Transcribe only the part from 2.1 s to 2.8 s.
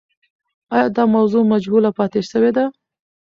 سوې ده؟